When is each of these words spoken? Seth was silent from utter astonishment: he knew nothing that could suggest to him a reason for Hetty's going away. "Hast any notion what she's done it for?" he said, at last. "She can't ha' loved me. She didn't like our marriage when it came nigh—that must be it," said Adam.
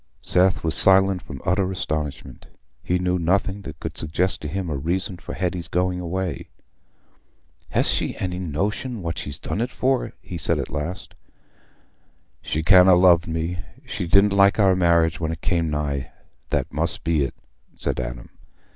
Seth 0.23 0.63
was 0.63 0.73
silent 0.73 1.21
from 1.21 1.43
utter 1.45 1.71
astonishment: 1.71 2.47
he 2.81 2.97
knew 2.97 3.19
nothing 3.19 3.61
that 3.61 3.79
could 3.79 3.95
suggest 3.95 4.41
to 4.41 4.47
him 4.47 4.67
a 4.67 4.75
reason 4.75 5.17
for 5.17 5.35
Hetty's 5.35 5.67
going 5.67 5.99
away. 5.99 6.49
"Hast 7.69 8.01
any 8.17 8.39
notion 8.39 9.03
what 9.03 9.19
she's 9.19 9.37
done 9.37 9.61
it 9.61 9.69
for?" 9.69 10.13
he 10.19 10.39
said, 10.39 10.57
at 10.57 10.71
last. 10.71 11.13
"She 12.41 12.63
can't 12.63 12.89
ha' 12.89 12.97
loved 12.97 13.27
me. 13.27 13.59
She 13.85 14.07
didn't 14.07 14.33
like 14.33 14.57
our 14.57 14.75
marriage 14.75 15.19
when 15.19 15.31
it 15.31 15.41
came 15.41 15.69
nigh—that 15.69 16.73
must 16.73 17.03
be 17.03 17.21
it," 17.21 17.35
said 17.77 17.99
Adam. 17.99 18.31